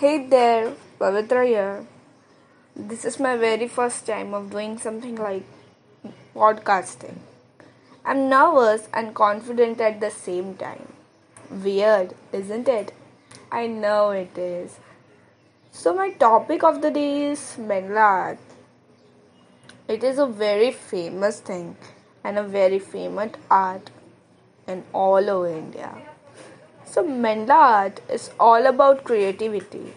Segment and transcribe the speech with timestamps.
[0.00, 1.84] Hey there, Pavitra here.
[2.76, 5.42] This is my very first time of doing something like
[6.36, 7.16] podcasting.
[8.04, 10.92] I'm nervous and confident at the same time.
[11.50, 12.92] Weird, isn't it?
[13.50, 14.78] I know it is.
[15.72, 17.58] So my topic of the day is
[17.96, 18.38] art.
[19.88, 21.76] It is a very famous thing
[22.22, 23.90] and a very famous art
[24.68, 26.07] in all over India.
[26.90, 29.92] So, Mandala art is all about creativity.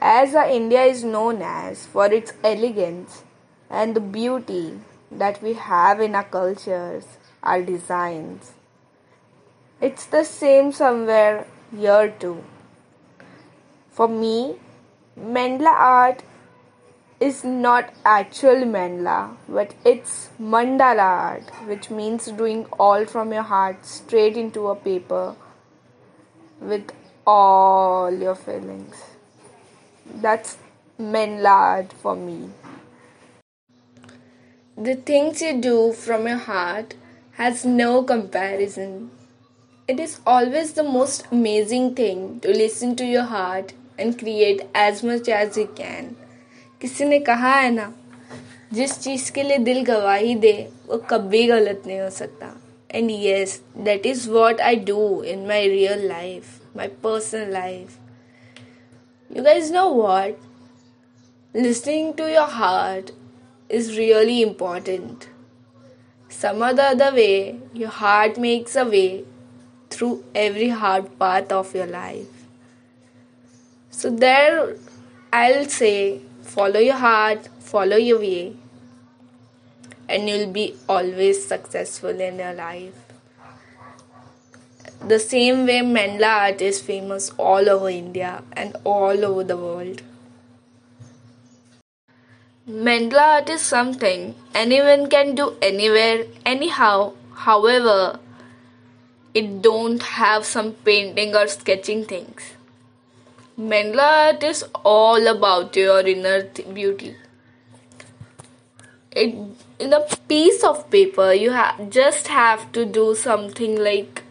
[0.00, 3.22] As India is known as for its elegance
[3.70, 4.80] and the beauty
[5.12, 7.04] that we have in our cultures,
[7.44, 8.52] our designs,
[9.80, 12.42] it's the same somewhere here too.
[13.90, 14.56] For me,
[15.16, 16.22] Mandala art
[17.20, 23.84] is not actual mandala, but it's mandala art, which means doing all from your heart
[23.84, 25.34] straight into a paper
[26.60, 26.92] with
[27.26, 29.02] all your feelings.
[30.14, 30.58] That's
[31.00, 32.50] mandala art for me.
[34.76, 36.94] The things you do from your heart
[37.32, 39.10] has no comparison.
[39.88, 45.02] It is always the most amazing thing to listen to your heart and create as
[45.02, 46.14] much as you can.
[46.80, 47.92] किसी ने कहा है ना,
[48.72, 50.52] जिस चीज़ के लिए दिल गवाही दे,
[50.88, 52.54] वो कभी गलत नहीं हो सकता।
[52.90, 57.98] And yes that is what I do in my real life my personal life
[59.30, 60.38] you guys know what
[61.54, 63.10] listening to your heart
[63.70, 65.24] is really important
[66.30, 67.30] some the way
[67.76, 69.06] your heart makes a way
[69.90, 72.26] through every hard part of your life
[73.92, 74.58] so there
[75.34, 75.92] I will say
[76.54, 78.56] follow your heart, follow your way,
[80.08, 82.94] and you'll be always successful in your life.
[85.06, 90.02] The same way Mandala art is famous all over India and all over the world.
[92.68, 97.12] Mandala art is something anyone can do anywhere, anyhow,
[97.46, 98.18] however,
[99.34, 102.57] it don't have some painting or sketching things.
[103.58, 107.14] Mandala art is all about your inner th- beauty.
[109.12, 109.34] It
[109.78, 114.22] in a piece of paper you ha- just have to do something like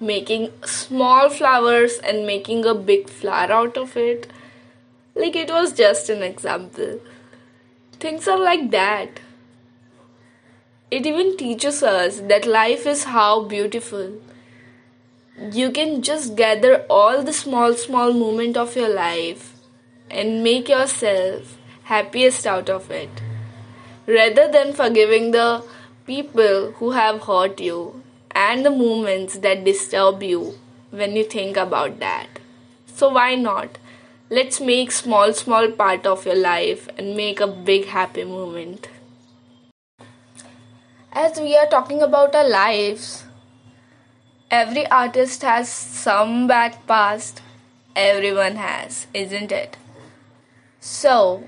[0.00, 4.26] making small flowers and making a big flower out of it.
[5.14, 7.00] Like it was just an example.
[8.00, 9.20] Things are like that.
[10.90, 14.20] It even teaches us that life is how beautiful
[15.38, 19.54] you can just gather all the small small moment of your life
[20.10, 23.10] and make yourself happiest out of it.
[24.06, 25.64] Rather than forgiving the
[26.06, 28.02] people who have hurt you
[28.32, 30.58] and the moments that disturb you
[30.90, 32.26] when you think about that.
[32.86, 33.78] So why not?
[34.28, 38.88] Let's make small small part of your life and make a big happy moment.
[41.12, 43.24] As we are talking about our lives
[44.50, 47.40] Every artist has some bad past.
[47.94, 49.76] Everyone has, isn't it?
[50.80, 51.44] So,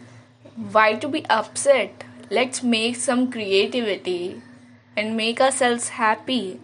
[0.54, 2.04] why to be upset?
[2.30, 4.40] Let's make some creativity
[4.96, 6.60] and make ourselves happy.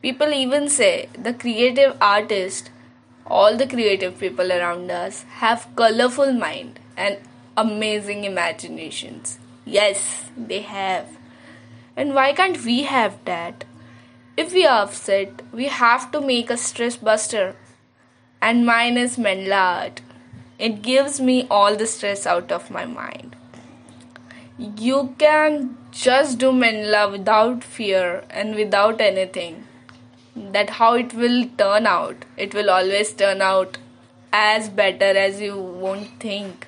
[0.00, 2.70] People even say the creative artist,
[3.26, 7.18] all the creative people around us have colorful mind and
[7.54, 9.38] amazing imaginations.
[9.66, 11.18] Yes, they have.
[11.96, 13.64] And why can't we have that?
[14.36, 17.54] If we are upset, we have to make a stress buster.
[18.42, 19.92] And mine is Mandala.
[20.58, 23.36] It gives me all the stress out of my mind.
[24.58, 29.66] You can just do Mandala without fear and without anything.
[30.34, 32.24] That how it will turn out.
[32.36, 33.78] It will always turn out
[34.32, 36.66] as better as you won't think.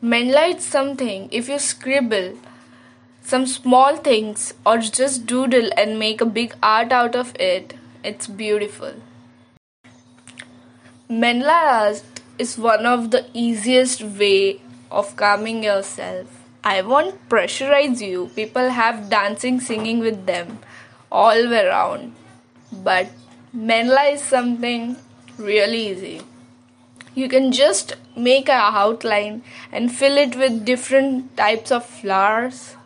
[0.00, 2.38] Mandala is something if you scribble
[3.26, 7.74] some small things or just doodle and make a big art out of it.
[8.04, 8.94] It's beautiful.
[11.10, 12.04] Art
[12.38, 14.60] is one of the easiest way
[14.92, 16.28] of calming yourself.
[16.62, 18.30] I won't pressurize you.
[18.36, 20.60] People have dancing, singing with them
[21.10, 22.14] all around.
[22.70, 23.08] But
[23.52, 24.94] Mandala is something
[25.36, 26.22] really easy.
[27.16, 29.42] You can just make an outline
[29.72, 32.76] and fill it with different types of flowers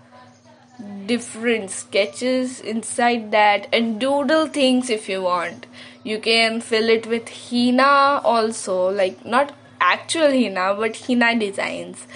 [1.06, 5.66] different sketches inside that and doodle things if you want.
[6.04, 12.06] You can fill it with henna also, like not actual henna but henna designs.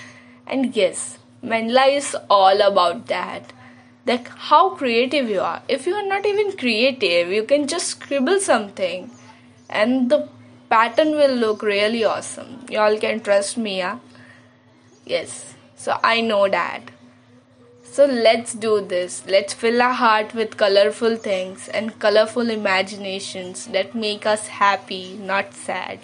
[0.47, 3.53] And yes, Mandala is all about that.
[4.07, 5.63] Like how creative you are.
[5.69, 9.11] If you are not even creative, you can just scribble something
[9.69, 10.29] and the
[10.69, 12.67] pattern will look really awesome.
[12.71, 13.99] Y'all can trust me, yeah?
[15.05, 16.91] Yes, so I know that.
[17.95, 19.25] So let's do this.
[19.25, 25.55] Let's fill our heart with colorful things and colorful imaginations that make us happy, not
[25.55, 26.01] sad.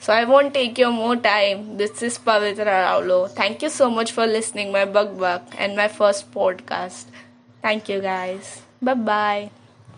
[0.00, 1.76] So I won't take your more time.
[1.76, 3.30] This is Pavitra Raulo.
[3.30, 7.04] Thank you so much for listening my bug bug and my first podcast.
[7.62, 8.62] Thank you guys.
[8.80, 9.61] Bye bye.